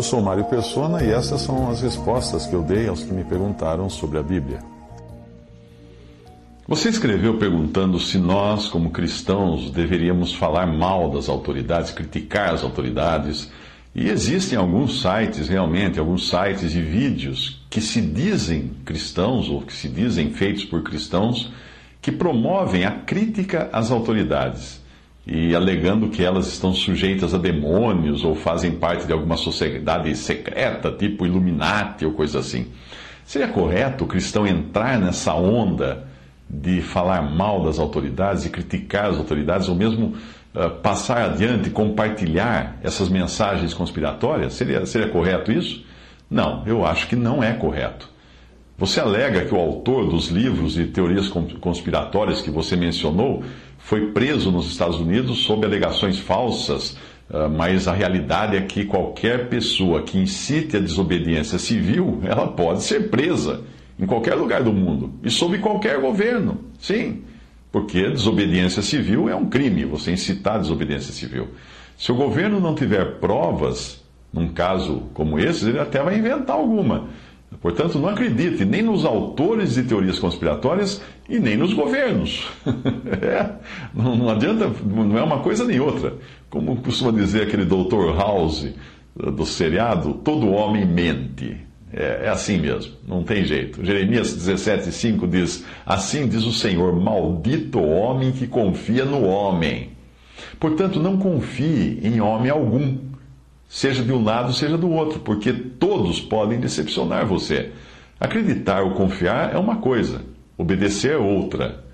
Eu 0.00 0.04
sou 0.04 0.22
Mário 0.22 0.46
Persona 0.46 1.04
e 1.04 1.10
essas 1.10 1.42
são 1.42 1.68
as 1.68 1.82
respostas 1.82 2.46
que 2.46 2.54
eu 2.54 2.62
dei 2.62 2.88
aos 2.88 3.02
que 3.02 3.12
me 3.12 3.22
perguntaram 3.22 3.90
sobre 3.90 4.16
a 4.16 4.22
Bíblia. 4.22 4.60
Você 6.66 6.88
escreveu 6.88 7.36
perguntando 7.36 8.00
se 8.00 8.16
nós, 8.16 8.66
como 8.66 8.92
cristãos, 8.92 9.70
deveríamos 9.70 10.32
falar 10.32 10.66
mal 10.66 11.10
das 11.10 11.28
autoridades, 11.28 11.90
criticar 11.90 12.54
as 12.54 12.62
autoridades. 12.62 13.52
E 13.94 14.08
existem 14.08 14.58
alguns 14.58 15.02
sites, 15.02 15.48
realmente, 15.48 16.00
alguns 16.00 16.30
sites 16.30 16.74
e 16.74 16.80
vídeos 16.80 17.62
que 17.68 17.82
se 17.82 18.00
dizem 18.00 18.70
cristãos, 18.86 19.50
ou 19.50 19.60
que 19.60 19.74
se 19.74 19.86
dizem 19.86 20.30
feitos 20.30 20.64
por 20.64 20.82
cristãos, 20.82 21.52
que 22.00 22.10
promovem 22.10 22.86
a 22.86 22.92
crítica 22.92 23.68
às 23.70 23.90
autoridades 23.90 24.80
e 25.26 25.54
alegando 25.54 26.08
que 26.08 26.24
elas 26.24 26.48
estão 26.48 26.72
sujeitas 26.72 27.34
a 27.34 27.38
demônios 27.38 28.24
ou 28.24 28.34
fazem 28.34 28.72
parte 28.72 29.06
de 29.06 29.12
alguma 29.12 29.36
sociedade 29.36 30.14
secreta, 30.16 30.90
tipo 30.90 31.26
Illuminati 31.26 32.04
ou 32.04 32.12
coisa 32.12 32.40
assim. 32.40 32.68
Seria 33.24 33.48
correto 33.48 34.04
o 34.04 34.06
cristão 34.08 34.46
entrar 34.46 34.98
nessa 34.98 35.34
onda? 35.34 36.10
de 36.50 36.82
falar 36.82 37.22
mal 37.22 37.62
das 37.62 37.78
autoridades, 37.78 38.42
de 38.42 38.48
criticar 38.48 39.06
as 39.06 39.16
autoridades, 39.16 39.68
ou 39.68 39.74
mesmo 39.76 40.16
uh, 40.52 40.70
passar 40.82 41.22
adiante, 41.22 41.70
compartilhar 41.70 42.76
essas 42.82 43.08
mensagens 43.08 43.72
conspiratórias? 43.72 44.54
Seria, 44.54 44.84
seria 44.84 45.08
correto 45.08 45.52
isso? 45.52 45.84
Não, 46.28 46.64
eu 46.66 46.84
acho 46.84 47.06
que 47.06 47.14
não 47.14 47.42
é 47.42 47.52
correto. 47.52 48.08
Você 48.80 48.98
alega 48.98 49.44
que 49.44 49.54
o 49.54 49.58
autor 49.58 50.08
dos 50.08 50.28
livros 50.28 50.78
e 50.78 50.86
teorias 50.86 51.28
conspiratórias 51.28 52.40
que 52.40 52.50
você 52.50 52.76
mencionou 52.76 53.44
foi 53.76 54.06
preso 54.12 54.50
nos 54.50 54.70
Estados 54.70 54.98
Unidos 54.98 55.40
sob 55.40 55.66
alegações 55.66 56.18
falsas, 56.18 56.96
uh, 57.28 57.46
mas 57.54 57.86
a 57.86 57.92
realidade 57.92 58.56
é 58.56 58.62
que 58.62 58.86
qualquer 58.86 59.50
pessoa 59.50 60.00
que 60.00 60.16
incite 60.16 60.78
a 60.78 60.80
desobediência 60.80 61.58
civil, 61.58 62.22
ela 62.24 62.46
pode 62.48 62.82
ser 62.82 63.10
presa 63.10 63.60
em 63.98 64.06
qualquer 64.06 64.34
lugar 64.34 64.62
do 64.62 64.72
mundo 64.72 65.12
e 65.22 65.30
sob 65.30 65.58
qualquer 65.58 66.00
governo. 66.00 66.64
Sim, 66.78 67.20
porque 67.70 68.08
desobediência 68.08 68.80
civil 68.80 69.28
é 69.28 69.36
um 69.36 69.44
crime, 69.44 69.84
você 69.84 70.10
incitar 70.10 70.54
a 70.54 70.60
desobediência 70.60 71.12
civil. 71.12 71.48
Se 71.98 72.10
o 72.10 72.14
governo 72.14 72.58
não 72.58 72.74
tiver 72.74 73.18
provas, 73.18 74.02
num 74.32 74.48
caso 74.48 75.02
como 75.12 75.38
esse, 75.38 75.68
ele 75.68 75.78
até 75.78 76.02
vai 76.02 76.16
inventar 76.16 76.56
alguma. 76.56 77.08
Portanto, 77.60 77.98
não 77.98 78.08
acredite 78.08 78.64
nem 78.64 78.82
nos 78.82 79.04
autores 79.04 79.74
de 79.74 79.82
teorias 79.82 80.18
conspiratórias 80.18 81.02
e 81.28 81.38
nem 81.38 81.56
nos 81.56 81.72
governos. 81.72 82.48
é, 83.20 83.50
não, 83.94 84.16
não 84.16 84.28
adianta, 84.30 84.70
não 84.84 85.18
é 85.18 85.22
uma 85.22 85.40
coisa 85.40 85.64
nem 85.64 85.80
outra. 85.80 86.14
Como 86.48 86.76
costuma 86.76 87.12
dizer 87.12 87.42
aquele 87.42 87.64
Dr. 87.64 88.16
House 88.16 88.68
do 89.14 89.44
seriado, 89.44 90.14
todo 90.14 90.50
homem 90.50 90.86
mente. 90.86 91.56
É, 91.92 92.26
é, 92.26 92.28
assim 92.28 92.58
mesmo, 92.58 92.92
não 93.06 93.24
tem 93.24 93.44
jeito. 93.44 93.84
Jeremias 93.84 94.36
17,5 94.36 95.28
diz: 95.28 95.64
Assim 95.84 96.28
diz 96.28 96.44
o 96.44 96.52
Senhor, 96.52 96.94
maldito 96.94 97.80
homem 97.80 98.30
que 98.30 98.46
confia 98.46 99.04
no 99.04 99.24
homem. 99.24 99.90
Portanto, 100.60 101.00
não 101.00 101.18
confie 101.18 101.98
em 102.02 102.20
homem 102.20 102.48
algum, 102.48 102.96
seja 103.70 104.02
de 104.02 104.12
um 104.12 104.24
lado, 104.24 104.52
seja 104.52 104.76
do 104.76 104.90
outro, 104.90 105.20
porque 105.20 105.52
todos 105.52 106.20
podem 106.20 106.58
decepcionar 106.58 107.24
você. 107.24 107.70
Acreditar 108.18 108.82
ou 108.82 108.94
confiar 108.94 109.54
é 109.54 109.58
uma 109.58 109.76
coisa, 109.76 110.22
obedecer 110.58 111.12
é 111.12 111.16
outra. 111.16 111.84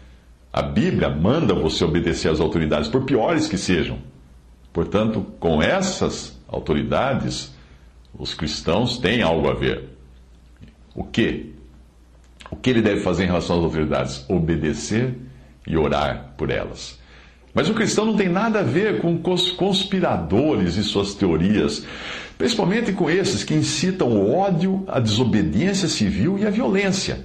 A 0.51 0.63
Bíblia 0.63 1.11
manda 1.11 1.55
você 1.55 1.85
obedecer 1.85 2.31
às 2.31 2.41
autoridades, 2.41 2.89
por 2.89 3.05
piores 3.05 3.47
que 3.47 3.59
sejam. 3.59 3.99
Portanto, 4.73 5.21
com 5.39 5.63
essas 5.63 6.41
autoridades, 6.49 7.55
os 8.19 8.33
cristãos 8.33 8.97
têm 8.97 9.21
algo 9.21 9.47
a 9.47 9.55
ver. 9.55 9.85
O 10.95 11.05
que? 11.05 11.55
O 12.51 12.57
que 12.57 12.71
ele 12.71 12.81
deve 12.81 13.03
fazer 13.03 13.25
em 13.25 13.27
relação 13.27 13.59
às 13.59 13.65
autoridades? 13.65 14.25
Obedecer 14.31 15.15
e 15.67 15.77
orar 15.77 16.33
por 16.39 16.51
elas. 16.51 16.99
Mas 17.57 17.71
o 17.71 17.75
cristão 17.75 18.05
não 18.05 18.17
tem 18.17 18.29
nada 18.29 18.61
a 18.61 18.63
ver 18.63 19.01
com 19.01 19.17
conspiradores 19.17 20.77
e 20.77 20.85
suas 20.85 21.15
teorias, 21.15 21.87
principalmente 22.37 22.93
com 22.93 23.09
esses 23.09 23.43
que 23.43 23.55
incitam 23.55 24.11
o 24.11 24.37
ódio, 24.37 24.85
a 24.87 25.01
desobediência 25.01 25.89
civil 25.89 26.39
e 26.39 26.47
a 26.47 26.51
violência. 26.51 27.25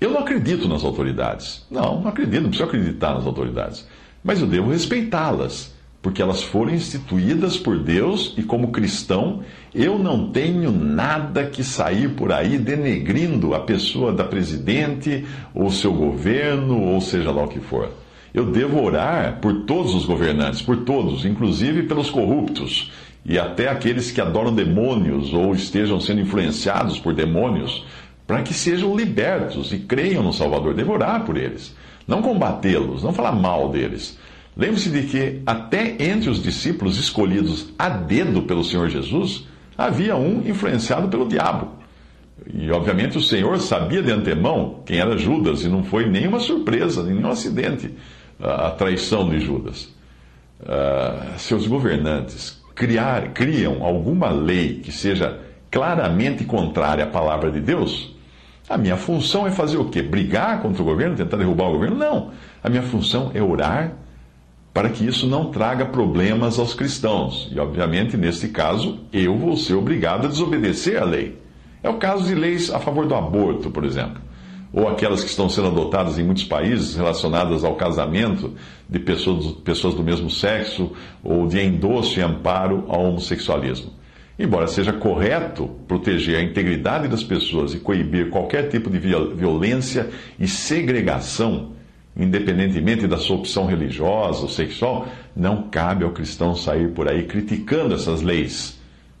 Eu 0.00 0.10
não 0.10 0.18
acredito 0.18 0.66
nas 0.66 0.82
autoridades. 0.82 1.64
Não, 1.70 2.00
não 2.00 2.08
acredito, 2.08 2.42
não 2.42 2.48
preciso 2.48 2.68
acreditar 2.68 3.14
nas 3.14 3.26
autoridades. 3.26 3.86
Mas 4.24 4.40
eu 4.40 4.46
devo 4.48 4.72
respeitá-las 4.72 5.72
porque 6.02 6.20
elas 6.20 6.42
foram 6.42 6.74
instituídas 6.74 7.56
por 7.56 7.78
Deus 7.78 8.34
e, 8.36 8.42
como 8.42 8.72
cristão, 8.72 9.44
eu 9.72 10.00
não 10.00 10.32
tenho 10.32 10.72
nada 10.72 11.46
que 11.46 11.62
sair 11.62 12.08
por 12.08 12.32
aí 12.32 12.58
denegrindo 12.58 13.54
a 13.54 13.60
pessoa 13.60 14.12
da 14.12 14.24
presidente, 14.24 15.24
ou 15.54 15.70
seu 15.70 15.92
governo, 15.92 16.82
ou 16.82 17.00
seja 17.00 17.30
lá 17.30 17.44
o 17.44 17.48
que 17.48 17.60
for. 17.60 17.88
Eu 18.38 18.52
devo 18.52 18.80
orar 18.80 19.40
por 19.40 19.64
todos 19.64 19.96
os 19.96 20.04
governantes, 20.04 20.62
por 20.62 20.76
todos, 20.84 21.24
inclusive 21.24 21.82
pelos 21.82 22.08
corruptos 22.08 22.92
e 23.26 23.36
até 23.36 23.68
aqueles 23.68 24.12
que 24.12 24.20
adoram 24.20 24.54
demônios 24.54 25.34
ou 25.34 25.52
estejam 25.52 26.00
sendo 26.00 26.20
influenciados 26.20 27.00
por 27.00 27.12
demônios, 27.12 27.84
para 28.28 28.42
que 28.42 28.54
sejam 28.54 28.96
libertos 28.96 29.72
e 29.72 29.78
creiam 29.78 30.22
no 30.22 30.32
Salvador. 30.32 30.72
Devo 30.72 30.92
orar 30.92 31.24
por 31.24 31.36
eles, 31.36 31.74
não 32.06 32.22
combatê-los, 32.22 33.02
não 33.02 33.12
falar 33.12 33.32
mal 33.32 33.70
deles 33.70 34.16
Lembre-se 34.56 34.90
de 34.90 35.02
que 35.02 35.42
até 35.44 35.96
entre 36.00 36.30
os 36.30 36.40
discípulos 36.40 36.96
escolhidos 36.96 37.72
a 37.76 37.88
dedo 37.88 38.42
pelo 38.42 38.62
Senhor 38.62 38.88
Jesus, 38.88 39.46
havia 39.76 40.16
um 40.16 40.42
influenciado 40.48 41.08
pelo 41.08 41.28
diabo. 41.28 41.70
E 42.54 42.70
obviamente 42.70 43.18
o 43.18 43.22
Senhor 43.22 43.58
sabia 43.58 44.00
de 44.00 44.12
antemão 44.12 44.80
quem 44.84 44.98
era 44.98 45.18
Judas, 45.18 45.62
e 45.62 45.68
não 45.68 45.82
foi 45.82 46.08
nenhuma 46.08 46.38
surpresa, 46.38 47.02
nenhum 47.02 47.28
acidente 47.28 47.90
a 48.40 48.70
traição 48.70 49.28
de 49.28 49.40
Judas. 49.40 49.94
Uh, 50.60 51.38
seus 51.38 51.66
governantes 51.66 52.58
criar, 52.78 53.30
criam 53.32 53.82
alguma 53.84 54.30
lei 54.30 54.80
que 54.80 54.92
seja 54.92 55.40
claramente 55.70 56.44
contrária 56.44 57.04
à 57.04 57.06
palavra 57.06 57.50
de 57.50 57.60
Deus, 57.60 58.14
a 58.68 58.78
minha 58.78 58.96
função 58.96 59.46
é 59.46 59.50
fazer 59.50 59.78
o 59.78 59.86
quê? 59.86 60.02
Brigar 60.02 60.62
contra 60.62 60.80
o 60.80 60.84
governo, 60.84 61.16
tentar 61.16 61.36
derrubar 61.36 61.68
o 61.68 61.72
governo? 61.72 61.96
Não. 61.96 62.30
A 62.62 62.68
minha 62.68 62.82
função 62.82 63.30
é 63.34 63.42
orar 63.42 63.92
para 64.72 64.90
que 64.90 65.04
isso 65.04 65.26
não 65.26 65.50
traga 65.50 65.86
problemas 65.86 66.58
aos 66.58 66.74
cristãos. 66.74 67.48
E, 67.50 67.58
obviamente, 67.58 68.16
neste 68.16 68.48
caso, 68.48 69.00
eu 69.12 69.36
vou 69.36 69.56
ser 69.56 69.74
obrigado 69.74 70.26
a 70.26 70.28
desobedecer 70.28 71.02
à 71.02 71.04
lei. 71.04 71.36
É 71.82 71.88
o 71.88 71.94
caso 71.94 72.24
de 72.24 72.34
leis 72.34 72.70
a 72.70 72.78
favor 72.78 73.06
do 73.06 73.14
aborto, 73.14 73.70
por 73.70 73.84
exemplo, 73.84 74.20
ou 74.72 74.88
aquelas 74.88 75.22
que 75.22 75.30
estão 75.30 75.48
sendo 75.48 75.68
adotadas 75.68 76.18
em 76.18 76.24
muitos 76.24 76.44
países 76.44 76.94
relacionadas 76.94 77.64
ao 77.64 77.74
casamento 77.76 78.54
de 78.88 78.98
pessoas, 78.98 79.52
pessoas 79.64 79.94
do 79.94 80.02
mesmo 80.02 80.30
sexo, 80.30 80.92
ou 81.22 81.46
de 81.46 81.60
endosso 81.60 82.18
e 82.18 82.22
amparo 82.22 82.84
ao 82.88 83.04
homossexualismo. 83.04 83.92
Embora 84.38 84.68
seja 84.68 84.92
correto 84.92 85.68
proteger 85.88 86.38
a 86.38 86.42
integridade 86.42 87.08
das 87.08 87.24
pessoas 87.24 87.74
e 87.74 87.80
coibir 87.80 88.30
qualquer 88.30 88.68
tipo 88.68 88.88
de 88.88 88.98
violência 88.98 90.10
e 90.38 90.46
segregação, 90.46 91.72
independentemente 92.16 93.06
da 93.08 93.16
sua 93.16 93.36
opção 93.36 93.66
religiosa 93.66 94.42
ou 94.42 94.48
sexual, 94.48 95.08
não 95.34 95.62
cabe 95.64 96.04
ao 96.04 96.12
cristão 96.12 96.54
sair 96.54 96.90
por 96.90 97.08
aí 97.08 97.24
criticando 97.24 97.94
essas 97.94 98.22
leis, 98.22 98.78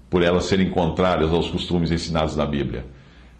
por 0.08 0.22
elas 0.22 0.44
serem 0.44 0.70
contrárias 0.70 1.32
aos 1.32 1.50
costumes 1.50 1.90
ensinados 1.90 2.36
na 2.36 2.46
Bíblia. 2.46 2.84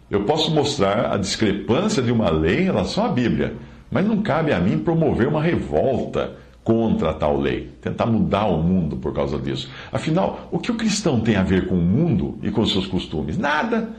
Eu 0.09 0.23
posso 0.23 0.49
mostrar 0.51 1.13
a 1.13 1.17
discrepância 1.17 2.01
de 2.01 2.11
uma 2.11 2.29
lei 2.31 2.61
em 2.61 2.65
relação 2.65 3.05
à 3.05 3.09
Bíblia, 3.09 3.55
mas 3.91 4.05
não 4.05 4.21
cabe 4.21 4.51
a 4.51 4.59
mim 4.59 4.79
promover 4.79 5.27
uma 5.27 5.41
revolta 5.41 6.35
contra 6.63 7.13
tal 7.13 7.39
lei, 7.39 7.69
tentar 7.81 8.05
mudar 8.05 8.45
o 8.45 8.61
mundo 8.61 8.97
por 8.97 9.13
causa 9.13 9.37
disso. 9.37 9.69
Afinal, 9.91 10.47
o 10.51 10.59
que 10.59 10.71
o 10.71 10.75
cristão 10.75 11.19
tem 11.19 11.35
a 11.35 11.43
ver 11.43 11.67
com 11.67 11.75
o 11.75 11.81
mundo 11.81 12.37
e 12.41 12.51
com 12.51 12.65
seus 12.65 12.87
costumes? 12.87 13.37
Nada! 13.37 13.89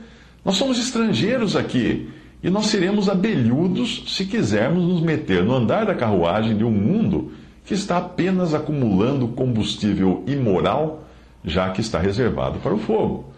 Nós 0.43 0.55
somos 0.55 0.79
estrangeiros 0.79 1.55
aqui 1.55 2.09
e 2.43 2.49
nós 2.49 2.67
seremos 2.67 3.07
abelhudos 3.07 4.03
se 4.07 4.25
quisermos 4.25 4.83
nos 4.83 5.01
meter 5.01 5.43
no 5.43 5.53
andar 5.53 5.85
da 5.85 5.95
carruagem 5.95 6.57
de 6.57 6.63
um 6.63 6.71
mundo 6.71 7.31
que 7.65 7.73
está 7.73 7.97
apenas 7.97 8.53
acumulando 8.53 9.27
combustível 9.29 10.23
imoral, 10.27 11.03
já 11.45 11.69
que 11.69 11.79
está 11.79 11.99
reservado 11.99 12.59
para 12.59 12.73
o 12.73 12.77
fogo. 12.77 13.30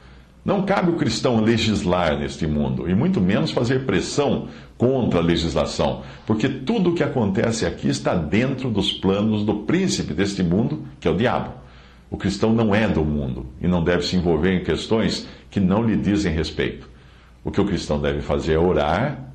Não 0.45 0.63
cabe 0.63 0.91
o 0.91 0.97
cristão 0.97 1.39
legislar 1.39 2.19
neste 2.19 2.45
mundo, 2.45 2.89
e 2.89 2.93
muito 2.93 3.21
menos 3.21 3.51
fazer 3.51 3.85
pressão 3.85 4.49
contra 4.77 5.19
a 5.19 5.23
legislação, 5.23 6.03
porque 6.25 6.49
tudo 6.49 6.89
o 6.89 6.93
que 6.93 7.03
acontece 7.03 7.65
aqui 7.65 7.87
está 7.87 8.13
dentro 8.13 8.69
dos 8.69 8.91
planos 8.91 9.45
do 9.45 9.59
príncipe 9.59 10.13
deste 10.13 10.43
mundo, 10.43 10.85
que 10.99 11.07
é 11.07 11.11
o 11.11 11.15
diabo. 11.15 11.53
O 12.11 12.17
cristão 12.17 12.53
não 12.53 12.75
é 12.75 12.87
do 12.89 13.05
mundo 13.05 13.45
e 13.61 13.67
não 13.67 13.83
deve 13.83 14.03
se 14.03 14.17
envolver 14.17 14.53
em 14.53 14.63
questões 14.63 15.27
que 15.49 15.61
não 15.61 15.81
lhe 15.81 15.95
dizem 15.95 16.33
respeito. 16.33 16.89
O 17.41 17.49
que 17.49 17.61
o 17.61 17.65
cristão 17.65 17.99
deve 17.99 18.21
fazer 18.21 18.53
é 18.53 18.59
orar, 18.59 19.31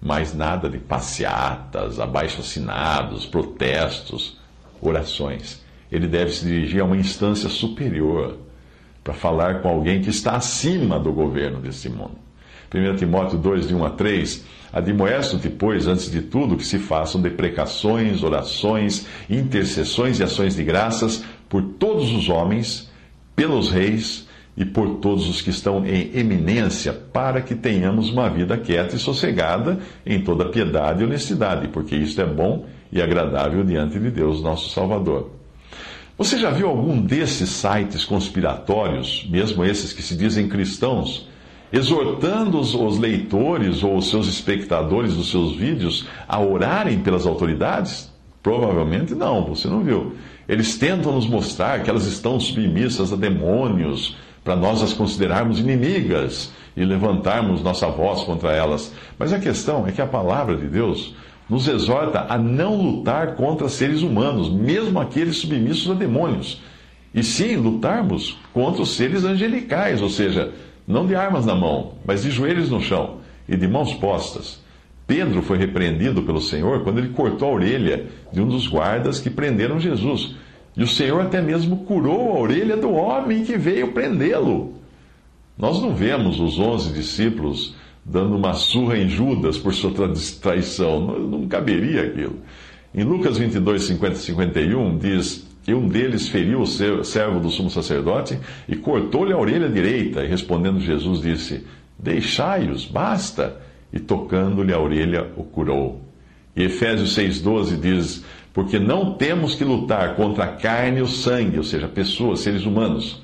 mas 0.00 0.32
nada 0.32 0.70
de 0.70 0.78
passeatas, 0.78 1.98
abaixo-assinados, 1.98 3.26
protestos, 3.26 4.38
orações. 4.80 5.62
Ele 5.90 6.06
deve 6.06 6.30
se 6.30 6.46
dirigir 6.46 6.80
a 6.80 6.84
uma 6.84 6.96
instância 6.96 7.48
superior 7.48 8.38
para 9.02 9.14
falar 9.14 9.62
com 9.62 9.68
alguém 9.68 10.00
que 10.00 10.10
está 10.10 10.32
acima 10.36 10.98
do 10.98 11.12
governo 11.12 11.60
deste 11.60 11.88
mundo. 11.88 12.18
1 12.72 12.96
Timóteo 12.96 13.36
2, 13.38 13.68
de 13.68 13.74
1 13.74 13.84
a 13.84 13.90
3, 13.90 14.44
admoesto-te, 14.72 15.48
pois, 15.48 15.88
antes 15.88 16.10
de 16.10 16.22
tudo, 16.22 16.56
que 16.56 16.64
se 16.64 16.78
façam 16.78 17.20
deprecações, 17.20 18.22
orações, 18.22 19.06
intercessões 19.28 20.20
e 20.20 20.22
ações 20.22 20.54
de 20.54 20.62
graças 20.62 21.24
por 21.48 21.62
todos 21.62 22.12
os 22.12 22.28
homens, 22.28 22.88
pelos 23.34 23.70
reis 23.70 24.28
e 24.56 24.64
por 24.64 24.96
todos 24.96 25.28
os 25.28 25.40
que 25.40 25.50
estão 25.50 25.84
em 25.84 26.10
eminência, 26.14 26.92
para 26.92 27.40
que 27.40 27.54
tenhamos 27.54 28.10
uma 28.10 28.28
vida 28.28 28.56
quieta 28.56 28.94
e 28.94 28.98
sossegada 28.98 29.80
em 30.06 30.22
toda 30.22 30.48
piedade 30.48 31.02
e 31.02 31.06
honestidade, 31.06 31.66
porque 31.68 31.96
isto 31.96 32.20
é 32.20 32.26
bom 32.26 32.66
e 32.92 33.02
agradável 33.02 33.64
diante 33.64 33.98
de 33.98 34.10
Deus, 34.10 34.42
nosso 34.42 34.70
Salvador. 34.70 35.39
Você 36.20 36.36
já 36.36 36.50
viu 36.50 36.68
algum 36.68 37.00
desses 37.00 37.48
sites 37.48 38.04
conspiratórios, 38.04 39.26
mesmo 39.30 39.64
esses 39.64 39.90
que 39.94 40.02
se 40.02 40.14
dizem 40.14 40.50
cristãos, 40.50 41.26
exortando 41.72 42.60
os, 42.60 42.98
leitores 42.98 43.82
ou 43.82 43.96
os 43.96 44.10
seus 44.10 44.28
espectadores 44.28 45.14
dos 45.14 45.30
seus 45.30 45.56
vídeos 45.56 46.06
a 46.28 46.38
orarem 46.38 47.00
pelas 47.00 47.24
autoridades? 47.24 48.12
Provavelmente 48.42 49.14
não, 49.14 49.46
você 49.46 49.66
não 49.66 49.82
viu. 49.82 50.12
Eles 50.46 50.76
tentam 50.76 51.14
nos 51.14 51.26
mostrar 51.26 51.82
que 51.82 51.88
elas 51.88 52.04
estão 52.04 52.38
submissas 52.38 53.14
a 53.14 53.16
demônios, 53.16 54.14
para 54.44 54.54
nós 54.54 54.82
as 54.82 54.92
considerarmos 54.92 55.58
inimigas 55.58 56.52
e 56.76 56.84
levantarmos 56.84 57.62
nossa 57.62 57.88
voz 57.88 58.24
contra 58.24 58.52
elas. 58.52 58.92
Mas 59.18 59.32
a 59.32 59.38
questão 59.38 59.86
é 59.86 59.90
que 59.90 60.02
a 60.02 60.06
palavra 60.06 60.54
de 60.54 60.66
Deus 60.66 61.14
nos 61.50 61.66
exorta 61.66 62.26
a 62.28 62.38
não 62.38 62.80
lutar 62.80 63.34
contra 63.34 63.68
seres 63.68 64.02
humanos, 64.02 64.48
mesmo 64.48 65.00
aqueles 65.00 65.38
submissos 65.38 65.90
a 65.90 65.94
demônios. 65.94 66.62
E 67.12 67.24
sim 67.24 67.56
lutarmos 67.56 68.38
contra 68.54 68.82
os 68.82 68.90
seres 68.90 69.24
angelicais, 69.24 70.00
ou 70.00 70.08
seja, 70.08 70.52
não 70.86 71.04
de 71.04 71.16
armas 71.16 71.44
na 71.44 71.56
mão, 71.56 71.94
mas 72.06 72.22
de 72.22 72.30
joelhos 72.30 72.70
no 72.70 72.80
chão 72.80 73.16
e 73.48 73.56
de 73.56 73.66
mãos 73.66 73.92
postas. 73.94 74.62
Pedro 75.08 75.42
foi 75.42 75.58
repreendido 75.58 76.22
pelo 76.22 76.40
Senhor 76.40 76.84
quando 76.84 76.98
ele 76.98 77.08
cortou 77.08 77.48
a 77.48 77.54
orelha 77.54 78.06
de 78.32 78.40
um 78.40 78.46
dos 78.46 78.68
guardas 78.68 79.18
que 79.18 79.28
prenderam 79.28 79.80
Jesus. 79.80 80.36
E 80.76 80.84
o 80.84 80.86
Senhor 80.86 81.20
até 81.20 81.42
mesmo 81.42 81.78
curou 81.78 82.30
a 82.30 82.38
orelha 82.38 82.76
do 82.76 82.92
homem 82.92 83.44
que 83.44 83.58
veio 83.58 83.90
prendê-lo. 83.90 84.74
Nós 85.58 85.82
não 85.82 85.96
vemos 85.96 86.38
os 86.38 86.60
onze 86.60 86.92
discípulos 86.92 87.74
dando 88.04 88.36
uma 88.36 88.54
surra 88.54 88.98
em 88.98 89.08
Judas 89.08 89.58
por 89.58 89.74
sua 89.74 89.92
traição. 90.40 91.00
Não, 91.00 91.18
não 91.20 91.48
caberia 91.48 92.02
aquilo. 92.02 92.36
Em 92.94 93.04
Lucas 93.04 93.38
22, 93.38 93.84
50 93.84 94.14
e 94.14 94.18
51, 94.18 94.98
diz: 94.98 95.46
E 95.66 95.74
um 95.74 95.88
deles 95.88 96.28
feriu 96.28 96.60
o 96.60 96.66
servo 96.66 97.40
do 97.40 97.50
sumo 97.50 97.70
sacerdote 97.70 98.38
e 98.68 98.76
cortou-lhe 98.76 99.32
a 99.32 99.38
orelha 99.38 99.68
direita. 99.68 100.24
E 100.24 100.28
respondendo 100.28 100.80
Jesus, 100.80 101.20
disse: 101.20 101.64
Deixai-os, 101.98 102.84
basta. 102.86 103.60
E 103.92 103.98
tocando-lhe 103.98 104.72
a 104.72 104.78
orelha, 104.78 105.32
o 105.36 105.42
curou. 105.42 106.00
E 106.54 106.62
Efésios 106.62 107.16
6,12 107.16 107.80
diz: 107.80 108.24
Porque 108.52 108.78
não 108.78 109.14
temos 109.14 109.54
que 109.54 109.64
lutar 109.64 110.14
contra 110.14 110.44
a 110.44 110.48
carne 110.48 110.98
e 110.98 111.02
o 111.02 111.08
sangue, 111.08 111.58
ou 111.58 111.64
seja, 111.64 111.88
pessoas, 111.88 112.40
seres 112.40 112.64
humanos 112.64 113.20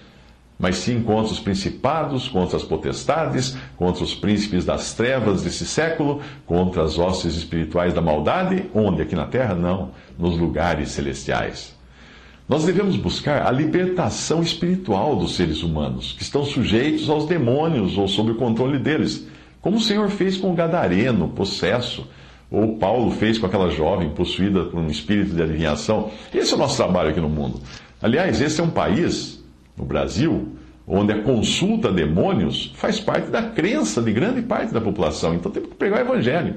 mas 0.58 0.76
sim 0.76 1.02
contra 1.02 1.32
os 1.32 1.40
principados, 1.40 2.28
contra 2.28 2.56
as 2.56 2.62
potestades, 2.62 3.56
contra 3.76 4.02
os 4.02 4.14
príncipes 4.14 4.64
das 4.64 4.94
trevas 4.94 5.42
desse 5.42 5.66
século, 5.66 6.20
contra 6.46 6.82
as 6.82 6.98
hostes 6.98 7.34
espirituais 7.36 7.92
da 7.92 8.00
maldade, 8.00 8.64
onde? 8.74 9.02
Aqui 9.02 9.14
na 9.14 9.26
terra? 9.26 9.54
Não, 9.54 9.90
nos 10.18 10.38
lugares 10.38 10.90
celestiais. 10.90 11.76
Nós 12.48 12.64
devemos 12.64 12.96
buscar 12.96 13.44
a 13.44 13.50
libertação 13.50 14.40
espiritual 14.40 15.16
dos 15.16 15.34
seres 15.34 15.62
humanos, 15.62 16.12
que 16.12 16.22
estão 16.22 16.44
sujeitos 16.44 17.10
aos 17.10 17.26
demônios 17.26 17.98
ou 17.98 18.06
sob 18.06 18.30
o 18.30 18.36
controle 18.36 18.78
deles, 18.78 19.26
como 19.60 19.78
o 19.78 19.80
Senhor 19.80 20.08
fez 20.10 20.36
com 20.36 20.52
o 20.52 20.54
gadareno, 20.54 21.28
possesso, 21.28 22.06
ou 22.48 22.76
Paulo 22.76 23.10
fez 23.10 23.36
com 23.36 23.46
aquela 23.46 23.68
jovem 23.68 24.10
possuída 24.10 24.64
por 24.64 24.78
um 24.78 24.86
espírito 24.86 25.34
de 25.34 25.42
adivinhação. 25.42 26.12
Esse 26.32 26.52
é 26.52 26.56
o 26.56 26.58
nosso 26.58 26.76
trabalho 26.76 27.10
aqui 27.10 27.20
no 27.20 27.28
mundo. 27.28 27.60
Aliás, 28.00 28.40
esse 28.40 28.60
é 28.60 28.64
um 28.64 28.70
país 28.70 29.44
no 29.76 29.84
Brasil, 29.84 30.48
onde 30.86 31.12
a 31.12 31.22
consulta 31.22 31.88
a 31.88 31.92
demônios 31.92 32.72
faz 32.76 33.00
parte 33.00 33.28
da 33.30 33.42
crença 33.42 34.00
de 34.00 34.12
grande 34.12 34.42
parte 34.42 34.72
da 34.72 34.80
população. 34.80 35.34
Então 35.34 35.50
temos 35.50 35.70
que 35.70 35.74
pregar 35.74 36.00
o 36.00 36.08
Evangelho. 36.08 36.56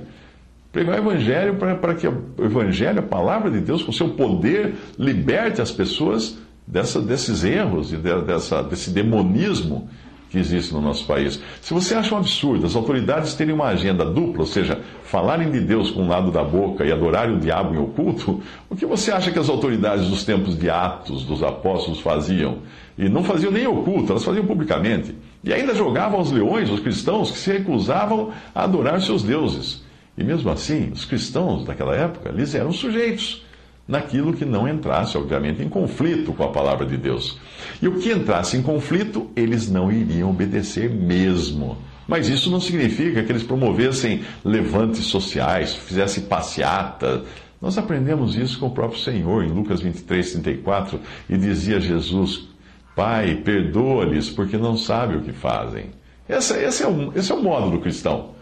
Pregar 0.71 0.95
o 0.95 0.99
Evangelho 0.99 1.55
para 1.55 1.95
que 1.95 2.07
o 2.07 2.23
Evangelho, 2.39 2.99
a 2.99 3.03
palavra 3.03 3.49
de 3.49 3.59
Deus, 3.59 3.81
com 3.81 3.91
seu 3.91 4.09
poder, 4.09 4.75
liberte 4.97 5.61
as 5.61 5.71
pessoas 5.71 6.37
dessa, 6.65 7.01
desses 7.01 7.43
erros 7.43 7.91
e 7.91 7.97
dessa, 7.97 8.61
desse 8.61 8.91
demonismo 8.91 9.89
que 10.29 10.37
existe 10.37 10.73
no 10.73 10.81
nosso 10.81 11.05
país. 11.05 11.41
Se 11.61 11.73
você 11.73 11.95
acha 11.95 12.13
um 12.13 12.17
absurdo 12.19 12.65
as 12.65 12.75
autoridades 12.75 13.33
terem 13.33 13.53
uma 13.53 13.67
agenda 13.67 14.05
dupla, 14.05 14.41
ou 14.41 14.45
seja, 14.45 14.79
falarem 15.03 15.49
de 15.49 15.59
Deus 15.59 15.89
com 15.89 16.03
um 16.03 16.07
lado 16.07 16.31
da 16.31 16.43
boca 16.43 16.85
e 16.85 16.91
adorarem 16.91 17.35
o 17.35 17.39
diabo 17.39 17.73
em 17.73 17.77
oculto, 17.77 18.41
o 18.69 18.75
que 18.75 18.85
você 18.85 19.11
acha 19.11 19.31
que 19.31 19.39
as 19.39 19.49
autoridades 19.49 20.07
dos 20.07 20.23
tempos 20.23 20.57
de 20.57 20.69
Atos, 20.69 21.23
dos 21.23 21.41
apóstolos, 21.41 21.99
faziam? 21.99 22.59
E 22.97 23.09
não 23.09 23.23
faziam 23.23 23.51
nem 23.51 23.65
oculto, 23.65 24.11
elas 24.11 24.23
faziam 24.23 24.45
publicamente. 24.45 25.15
E 25.43 25.51
ainda 25.51 25.73
jogavam 25.73 26.19
aos 26.19 26.31
leões 26.31 26.69
os 26.69 26.79
cristãos 26.79 27.31
que 27.31 27.37
se 27.37 27.51
recusavam 27.51 28.31
a 28.53 28.63
adorar 28.63 29.01
seus 29.01 29.23
deuses. 29.23 29.83
E 30.17 30.23
mesmo 30.23 30.51
assim, 30.51 30.91
os 30.93 31.05
cristãos 31.05 31.65
daquela 31.65 31.95
época, 31.95 32.29
eles 32.29 32.53
eram 32.53 32.71
sujeitos 32.71 33.48
naquilo 33.89 34.33
que 34.33 34.45
não 34.45 34.67
entrasse, 34.67 35.17
obviamente, 35.17 35.63
em 35.63 35.67
conflito 35.67 36.31
com 36.31 36.43
a 36.43 36.49
palavra 36.49 36.85
de 36.85 36.95
Deus. 36.95 37.39
E 37.81 37.87
o 37.87 37.95
que 37.95 38.11
entrasse 38.11 38.55
em 38.55 38.61
conflito, 38.61 39.31
eles 39.35 39.67
não 39.67 39.91
iriam 39.91 40.29
obedecer 40.29 40.91
mesmo. 40.91 41.75
Mas 42.07 42.29
isso 42.29 42.51
não 42.51 42.59
significa 42.59 43.23
que 43.23 43.31
eles 43.31 43.41
promovessem 43.41 44.21
levantes 44.45 45.05
sociais, 45.05 45.73
fizessem 45.73 46.25
passeata. 46.25 47.23
Nós 47.59 47.79
aprendemos 47.79 48.35
isso 48.35 48.59
com 48.59 48.67
o 48.67 48.71
próprio 48.71 48.99
Senhor, 48.99 49.43
em 49.43 49.49
Lucas 49.49 49.81
23, 49.81 50.33
34, 50.33 50.99
e 51.27 51.35
dizia 51.35 51.81
Jesus: 51.81 52.47
Pai, 52.95 53.37
perdoa-lhes, 53.43 54.29
porque 54.29 54.55
não 54.55 54.77
sabem 54.77 55.17
o 55.17 55.21
que 55.21 55.33
fazem. 55.33 55.87
Esse, 56.27 56.53
esse, 56.63 56.83
é, 56.83 56.87
o, 56.87 57.11
esse 57.15 57.31
é 57.31 57.35
o 57.35 57.41
modo 57.41 57.71
do 57.71 57.79
cristão. 57.79 58.35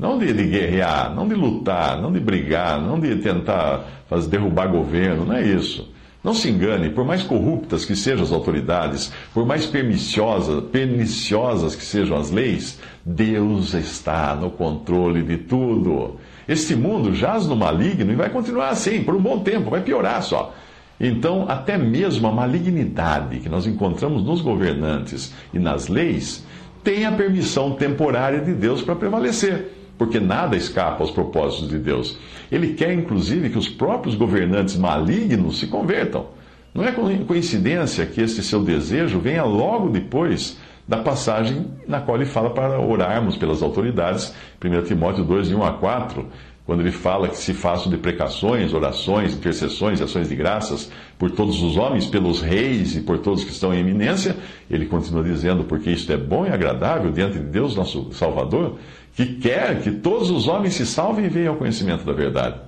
Não 0.00 0.18
de, 0.18 0.32
de, 0.32 0.46
guerrear, 0.46 1.14
não 1.14 1.28
de 1.28 1.34
lutar, 1.34 2.00
não 2.00 2.10
de 2.10 2.18
brigar, 2.18 2.80
não 2.80 2.98
de 2.98 3.16
tentar 3.16 3.84
fazer, 4.08 4.30
derrubar 4.30 4.68
governo, 4.68 5.26
não 5.26 5.34
é 5.34 5.42
isso. 5.42 5.92
Não 6.24 6.32
se 6.32 6.48
engane, 6.48 6.88
por 6.88 7.04
mais 7.04 7.22
corruptas 7.22 7.84
que 7.84 7.94
sejam 7.94 8.24
as 8.24 8.32
autoridades, 8.32 9.12
por 9.34 9.44
mais 9.44 9.66
perniciosas, 9.66 10.64
perniciosas 10.72 11.74
que 11.74 11.84
sejam 11.84 12.16
as 12.16 12.30
leis, 12.30 12.80
Deus 13.04 13.74
está 13.74 14.34
no 14.34 14.50
controle 14.50 15.22
de 15.22 15.36
tudo. 15.36 16.16
Este 16.48 16.74
mundo 16.74 17.14
jaz 17.14 17.46
no 17.46 17.54
maligno 17.54 18.10
e 18.10 18.16
vai 18.16 18.30
continuar 18.30 18.70
assim 18.70 19.04
por 19.04 19.14
um 19.14 19.20
bom 19.20 19.40
tempo, 19.40 19.68
vai 19.68 19.82
piorar 19.82 20.22
só. 20.22 20.54
Então, 20.98 21.44
até 21.46 21.76
mesmo 21.76 22.26
a 22.26 22.32
malignidade 22.32 23.40
que 23.40 23.50
nós 23.50 23.66
encontramos 23.66 24.24
nos 24.24 24.40
governantes 24.40 25.34
e 25.52 25.58
nas 25.58 25.88
leis 25.88 26.42
tem 26.82 27.04
a 27.04 27.12
permissão 27.12 27.72
temporária 27.72 28.40
de 28.40 28.54
Deus 28.54 28.80
para 28.80 28.96
prevalecer 28.96 29.79
porque 30.00 30.18
nada 30.18 30.56
escapa 30.56 31.02
aos 31.02 31.10
propósitos 31.10 31.68
de 31.68 31.78
Deus. 31.78 32.16
Ele 32.50 32.72
quer, 32.72 32.90
inclusive, 32.90 33.50
que 33.50 33.58
os 33.58 33.68
próprios 33.68 34.14
governantes 34.14 34.74
malignos 34.74 35.58
se 35.58 35.66
convertam. 35.66 36.28
Não 36.72 36.82
é 36.82 36.90
coincidência 37.26 38.06
que 38.06 38.22
este 38.22 38.42
seu 38.42 38.62
desejo 38.62 39.18
venha 39.18 39.44
logo 39.44 39.90
depois 39.90 40.56
da 40.88 40.96
passagem 40.96 41.66
na 41.86 42.00
qual 42.00 42.16
ele 42.16 42.24
fala 42.24 42.48
para 42.48 42.80
orarmos 42.80 43.36
pelas 43.36 43.62
autoridades, 43.62 44.34
1 44.64 44.84
Timóteo 44.84 45.22
2, 45.22 45.48
de 45.48 45.54
1 45.54 45.62
a 45.64 45.72
4, 45.72 46.26
quando 46.64 46.80
ele 46.80 46.92
fala 46.92 47.28
que 47.28 47.36
se 47.36 47.52
façam 47.52 47.90
deprecações, 47.90 48.72
orações, 48.72 49.34
intercessões 49.34 50.00
ações 50.00 50.30
de 50.30 50.36
graças 50.36 50.90
por 51.18 51.30
todos 51.30 51.62
os 51.62 51.76
homens, 51.76 52.06
pelos 52.06 52.40
reis 52.40 52.96
e 52.96 53.00
por 53.02 53.18
todos 53.18 53.44
que 53.44 53.50
estão 53.50 53.74
em 53.74 53.80
eminência, 53.80 54.34
ele 54.70 54.86
continua 54.86 55.22
dizendo, 55.22 55.64
porque 55.64 55.90
isto 55.90 56.10
é 56.10 56.16
bom 56.16 56.46
e 56.46 56.48
agradável 56.48 57.10
diante 57.10 57.38
de 57.38 57.44
Deus, 57.44 57.76
nosso 57.76 58.10
Salvador, 58.12 58.78
que 59.14 59.26
quer 59.36 59.82
que 59.82 59.90
todos 59.90 60.30
os 60.30 60.48
homens 60.48 60.74
se 60.74 60.86
salvem 60.86 61.26
e 61.26 61.28
venham 61.28 61.52
ao 61.52 61.58
conhecimento 61.58 62.04
da 62.04 62.12
verdade. 62.12 62.60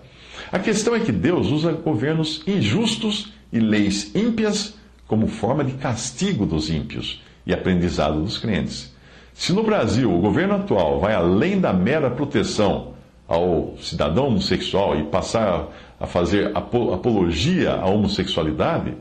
A 0.50 0.58
questão 0.58 0.94
é 0.94 1.00
que 1.00 1.12
Deus 1.12 1.48
usa 1.48 1.72
governos 1.72 2.42
injustos 2.46 3.32
e 3.52 3.58
leis 3.58 4.14
ímpias 4.14 4.74
como 5.06 5.26
forma 5.26 5.64
de 5.64 5.72
castigo 5.72 6.44
dos 6.44 6.70
ímpios 6.70 7.22
e 7.46 7.52
aprendizado 7.52 8.20
dos 8.20 8.38
crentes. 8.38 8.92
Se 9.34 9.52
no 9.52 9.62
Brasil 9.62 10.12
o 10.12 10.20
governo 10.20 10.54
atual 10.54 11.00
vai 11.00 11.14
além 11.14 11.60
da 11.60 11.72
mera 11.72 12.10
proteção 12.10 12.92
ao 13.26 13.74
cidadão 13.78 14.26
homossexual 14.26 14.98
e 14.98 15.04
passar 15.04 15.68
a 15.98 16.06
fazer 16.06 16.50
apologia 16.54 17.72
à 17.72 17.86
homossexualidade, 17.86 18.94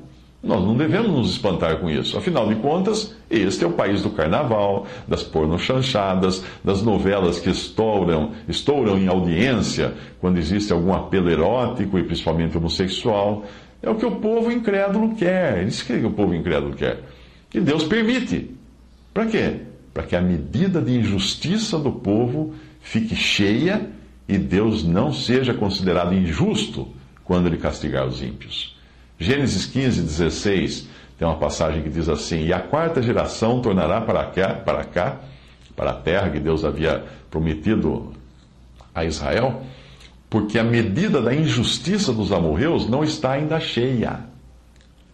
nós 0.44 0.60
não 0.66 0.76
devemos 0.76 1.12
nos 1.12 1.32
espantar 1.32 1.78
com 1.78 1.90
isso. 1.90 2.18
Afinal 2.18 2.48
de 2.48 2.56
contas, 2.56 3.16
este 3.30 3.64
é 3.64 3.68
o 3.68 3.74
país 3.74 4.02
do 4.02 4.10
carnaval, 4.10 4.88
das 5.08 5.22
pornochanchadas, 5.22 6.44
das 6.64 6.82
novelas 6.82 7.40
que 7.40 7.52
estouram, 7.52 8.32
estouram 8.48 8.98
em 8.98 9.08
audiência 9.08 9.94
quando 10.20 10.38
existe 10.38 10.74
algum 10.74 10.94
apelo 10.94 11.30
erótico 11.30 12.00
e 12.00 12.04
principalmente 12.04 12.58
homossexual. 12.58 13.46
É 13.84 13.90
o 13.90 13.96
que 13.96 14.06
o 14.06 14.16
povo 14.16 14.52
incrédulo 14.52 15.16
quer. 15.16 15.64
Isso 15.68 15.86
que 15.86 15.94
o 15.94 16.12
povo 16.12 16.34
incrédulo 16.34 16.74
quer. 16.76 17.04
E 17.54 17.60
Deus 17.60 17.84
permite. 17.84 18.50
Para 19.14 19.28
quê? 19.28 19.58
Para 19.94 20.04
que 20.04 20.16
a 20.16 20.22
medida 20.22 20.82
de 20.82 20.98
injustiça 20.98 21.78
do 21.78 21.92
povo 21.92 22.56
fique 22.80 23.16
cheia 23.16 23.90
e 24.28 24.40
Deus 24.40 24.84
não 24.84 25.14
seja 25.14 25.54
considerado 25.54 26.16
injusto 26.16 26.88
quando 27.24 27.46
ele 27.46 27.58
castigar 27.58 28.08
os 28.08 28.24
ímpios. 28.24 28.81
Gênesis 29.22 29.68
15, 29.68 30.02
16, 30.02 30.88
tem 31.16 31.28
uma 31.28 31.38
passagem 31.38 31.84
que 31.84 31.90
diz 31.92 32.10
assim: 32.10 32.44
E 32.44 32.52
a 32.52 32.60
quarta 32.60 33.04
geração 33.04 33.62
tornará 33.62 34.02
para 34.02 34.26
cá, 34.26 34.56
para 34.56 34.84
cá, 34.84 35.20
para 35.76 35.92
a 35.92 35.94
terra 35.94 36.32
que 36.32 36.40
Deus 36.40 36.66
havia 36.66 37.06
prometido 37.30 38.14
a 38.96 39.06
Israel, 39.06 39.62
porque 40.28 40.58
a 40.58 40.64
medida 40.64 41.22
da 41.22 41.36
injustiça 41.36 42.12
dos 42.12 42.32
amorreus 42.32 42.90
não 42.90 43.04
está 43.04 43.34
ainda 43.34 43.60
cheia. 43.60 44.22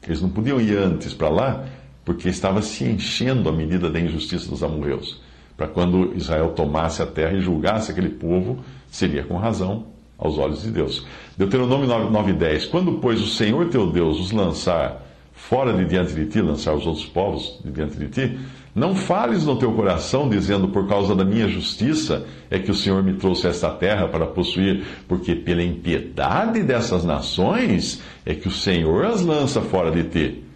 Eles 0.02 0.22
não 0.22 0.30
podiam 0.30 0.62
ir 0.62 0.78
antes 0.78 1.14
para 1.14 1.28
lá, 1.28 1.66
porque 2.06 2.30
estava 2.30 2.62
se 2.62 2.86
enchendo 2.86 3.50
a 3.50 3.52
medida 3.52 3.90
da 3.90 4.00
injustiça 4.00 4.50
dos 4.50 4.64
amorreus. 4.64 5.22
Para 5.58 5.68
quando 5.68 6.16
Israel 6.16 6.52
tomasse 6.52 7.02
a 7.02 7.06
terra 7.06 7.34
e 7.34 7.42
julgasse 7.42 7.92
aquele 7.92 8.12
povo, 8.12 8.60
seria 8.90 9.26
com 9.26 9.36
razão 9.36 9.97
aos 10.18 10.38
olhos 10.38 10.64
de 10.64 10.72
Deus. 10.72 11.06
Deuteronômio 11.38 11.88
9,10 11.88 12.70
Quando, 12.70 12.94
pois, 12.94 13.22
o 13.22 13.28
Senhor 13.28 13.70
teu 13.70 13.88
Deus 13.92 14.20
os 14.20 14.32
lançar 14.32 15.06
fora 15.34 15.72
de 15.72 15.86
diante 15.86 16.14
de 16.14 16.26
ti, 16.26 16.42
lançar 16.42 16.74
os 16.74 16.86
outros 16.86 17.06
povos 17.06 17.60
de 17.64 17.72
diante 17.72 17.98
de 17.98 18.08
ti, 18.08 18.40
não 18.74 18.96
fales 18.96 19.46
no 19.46 19.56
teu 19.58 19.72
coração, 19.74 20.30
dizendo, 20.30 20.68
por 20.68 20.88
causa 20.88 21.16
da 21.16 21.24
minha 21.24 21.48
justiça 21.48 22.26
é 22.50 22.60
que 22.60 22.70
o 22.70 22.76
Senhor 22.76 23.02
me 23.04 23.14
trouxe 23.14 23.48
esta 23.48 23.70
terra 23.70 24.08
para 24.08 24.28
possuir, 24.28 24.84
porque 25.08 25.34
pela 25.36 25.64
impiedade 25.64 26.62
dessas 26.62 27.04
nações 27.04 28.02
é 28.26 28.36
que 28.36 28.48
o 28.48 28.52
Senhor 28.52 29.06
as 29.06 29.22
lança 29.22 29.62
fora 29.62 29.92
de 29.92 30.04
ti. 30.04 30.47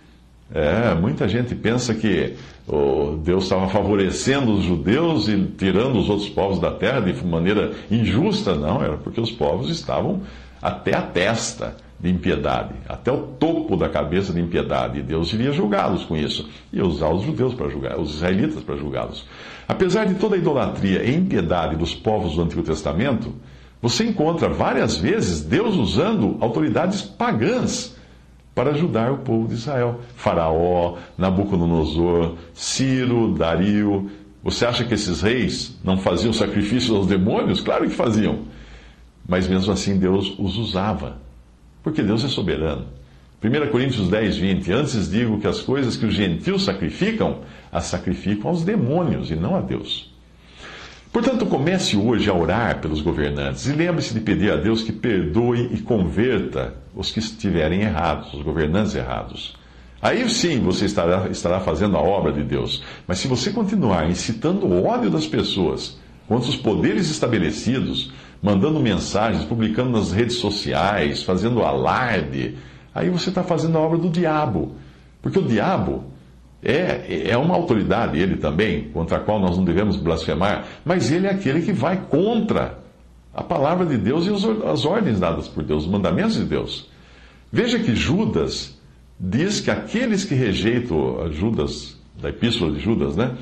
É, 0.53 0.93
muita 0.93 1.27
gente 1.29 1.55
pensa 1.55 1.93
que 1.93 2.35
oh, 2.67 3.15
Deus 3.23 3.43
estava 3.43 3.69
favorecendo 3.69 4.53
os 4.53 4.63
judeus 4.63 5.29
e 5.29 5.37
tirando 5.57 5.97
os 5.97 6.09
outros 6.09 6.27
povos 6.29 6.59
da 6.59 6.71
terra 6.71 6.99
de 6.99 7.25
maneira 7.25 7.71
injusta. 7.89 8.53
Não, 8.55 8.83
era 8.83 8.97
porque 8.97 9.21
os 9.21 9.31
povos 9.31 9.69
estavam 9.69 10.21
até 10.61 10.95
a 10.95 11.01
testa 11.01 11.75
de 11.99 12.09
impiedade, 12.09 12.73
até 12.89 13.11
o 13.11 13.17
topo 13.17 13.77
da 13.77 13.87
cabeça 13.87 14.33
de 14.33 14.41
impiedade. 14.41 14.99
E 14.99 15.03
Deus 15.03 15.31
iria 15.31 15.51
julgá-los 15.51 16.03
com 16.03 16.17
isso. 16.17 16.49
Ia 16.73 16.85
usar 16.85 17.09
os 17.09 17.23
judeus 17.23 17.53
para 17.53 17.69
julgar, 17.69 17.97
os 17.99 18.15
israelitas 18.15 18.63
para 18.63 18.75
julgá-los. 18.75 19.25
Apesar 19.67 20.05
de 20.05 20.15
toda 20.15 20.35
a 20.35 20.37
idolatria 20.39 21.03
e 21.03 21.15
impiedade 21.15 21.75
dos 21.75 21.93
povos 21.93 22.35
do 22.35 22.41
Antigo 22.41 22.63
Testamento, 22.63 23.33
você 23.81 24.03
encontra 24.03 24.49
várias 24.49 24.97
vezes 24.97 25.41
Deus 25.41 25.75
usando 25.75 26.37
autoridades 26.41 27.01
pagãs 27.01 27.95
para 28.53 28.71
ajudar 28.71 29.11
o 29.11 29.19
povo 29.19 29.47
de 29.47 29.55
Israel. 29.55 30.01
Faraó, 30.15 30.97
Nabucodonosor, 31.17 32.35
Ciro, 32.53 33.33
Dario. 33.33 34.09
Você 34.43 34.65
acha 34.65 34.83
que 34.83 34.93
esses 34.93 35.21
reis 35.21 35.79
não 35.83 35.97
faziam 35.97 36.33
sacrifícios 36.33 36.95
aos 36.95 37.07
demônios? 37.07 37.61
Claro 37.61 37.87
que 37.87 37.95
faziam. 37.95 38.39
Mas 39.27 39.47
mesmo 39.47 39.71
assim 39.71 39.97
Deus 39.97 40.35
os 40.37 40.57
usava. 40.57 41.17
Porque 41.83 42.01
Deus 42.01 42.23
é 42.23 42.27
soberano. 42.27 42.85
1 43.43 43.71
Coríntios 43.71 44.07
10, 44.07 44.37
20. 44.37 44.71
Antes 44.71 45.09
digo 45.09 45.39
que 45.39 45.47
as 45.47 45.61
coisas 45.61 45.97
que 45.97 46.05
os 46.05 46.13
gentios 46.13 46.63
sacrificam, 46.63 47.39
as 47.71 47.85
sacrificam 47.85 48.49
aos 48.49 48.63
demônios 48.63 49.31
e 49.31 49.35
não 49.35 49.55
a 49.55 49.61
Deus. 49.61 50.10
Portanto, 51.11 51.45
comece 51.45 51.97
hoje 51.97 52.29
a 52.29 52.33
orar 52.33 52.79
pelos 52.79 53.01
governantes 53.01 53.67
e 53.67 53.73
lembre-se 53.73 54.13
de 54.13 54.21
pedir 54.21 54.49
a 54.49 54.55
Deus 54.55 54.81
que 54.81 54.93
perdoe 54.93 55.69
e 55.73 55.81
converta 55.81 56.73
os 56.95 57.11
que 57.11 57.19
estiverem 57.19 57.81
errados, 57.81 58.33
os 58.33 58.41
governantes 58.41 58.95
errados. 58.95 59.57
Aí 60.01 60.27
sim 60.29 60.61
você 60.61 60.85
estará, 60.85 61.27
estará 61.29 61.59
fazendo 61.59 61.97
a 61.97 61.99
obra 61.99 62.31
de 62.31 62.43
Deus. 62.43 62.81
Mas 63.05 63.19
se 63.19 63.27
você 63.27 63.51
continuar 63.51 64.09
incitando 64.09 64.65
o 64.65 64.85
ódio 64.85 65.09
das 65.09 65.27
pessoas 65.27 65.99
contra 66.29 66.49
os 66.49 66.55
poderes 66.55 67.11
estabelecidos, 67.11 68.13
mandando 68.41 68.79
mensagens, 68.79 69.43
publicando 69.43 69.91
nas 69.91 70.13
redes 70.13 70.37
sociais, 70.37 71.23
fazendo 71.23 71.61
alarde, 71.61 72.55
aí 72.95 73.09
você 73.09 73.29
está 73.29 73.43
fazendo 73.43 73.77
a 73.77 73.81
obra 73.81 73.97
do 73.97 74.09
diabo. 74.09 74.75
Porque 75.21 75.37
o 75.37 75.43
diabo 75.43 76.05
é, 76.63 77.29
é 77.29 77.37
uma 77.37 77.55
autoridade, 77.55 78.19
ele 78.19 78.37
também, 78.37 78.89
contra 78.89 79.17
a 79.17 79.19
qual 79.19 79.39
nós 79.39 79.57
não 79.57 79.63
devemos 79.63 79.97
blasfemar, 79.97 80.65
mas 80.85 81.11
ele 81.11 81.27
é 81.27 81.31
aquele 81.31 81.61
que 81.61 81.73
vai 81.73 82.05
contra 82.09 82.79
a 83.33 83.41
palavra 83.41 83.85
de 83.85 83.97
Deus 83.97 84.27
e 84.27 84.65
as 84.67 84.85
ordens 84.85 85.19
dadas 85.19 85.47
por 85.47 85.63
Deus, 85.63 85.85
os 85.85 85.89
mandamentos 85.89 86.35
de 86.35 86.43
Deus. 86.43 86.89
Veja 87.51 87.79
que 87.79 87.95
Judas 87.95 88.77
diz 89.19 89.59
que 89.59 89.71
aqueles 89.71 90.23
que 90.23 90.35
rejeitam, 90.35 91.31
Judas, 91.31 91.97
da 92.21 92.29
epístola 92.29 92.71
de 92.71 92.79
Judas, 92.79 93.15
né? 93.15 93.35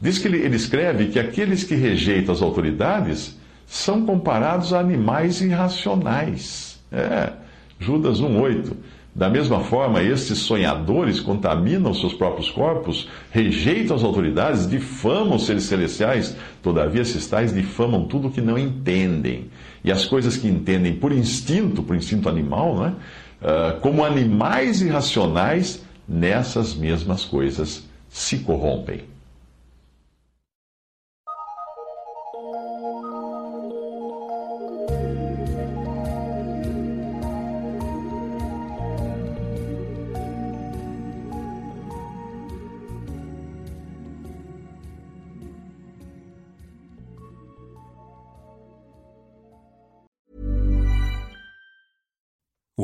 Diz 0.00 0.18
que 0.18 0.28
ele, 0.28 0.38
ele 0.38 0.56
escreve 0.56 1.06
que 1.06 1.18
aqueles 1.18 1.64
que 1.64 1.74
rejeitam 1.74 2.34
as 2.34 2.42
autoridades 2.42 3.38
são 3.66 4.04
comparados 4.04 4.72
a 4.72 4.80
animais 4.80 5.40
irracionais. 5.40 6.80
É, 6.92 7.32
Judas 7.80 8.20
1,8. 8.20 8.72
Da 9.16 9.30
mesma 9.30 9.60
forma, 9.60 10.02
estes 10.02 10.40
sonhadores 10.40 11.20
contaminam 11.20 11.94
seus 11.94 12.12
próprios 12.12 12.50
corpos, 12.50 13.08
rejeitam 13.30 13.96
as 13.96 14.04
autoridades, 14.04 14.68
difamam 14.68 15.36
os 15.36 15.46
seres 15.46 15.62
celestiais, 15.62 16.36
todavia 16.62 17.00
esses 17.00 17.26
tais 17.26 17.54
difamam 17.54 18.04
tudo 18.04 18.28
o 18.28 18.30
que 18.30 18.42
não 18.42 18.58
entendem. 18.58 19.50
E 19.82 19.90
as 19.90 20.04
coisas 20.04 20.36
que 20.36 20.46
entendem 20.46 20.96
por 20.96 21.12
instinto, 21.12 21.82
por 21.82 21.96
instinto 21.96 22.28
animal, 22.28 22.78
né? 22.78 22.94
Uh, 23.40 23.80
como 23.80 24.04
animais 24.04 24.82
irracionais, 24.82 25.82
nessas 26.06 26.74
mesmas 26.74 27.24
coisas 27.24 27.88
se 28.10 28.40
corrompem. 28.40 29.00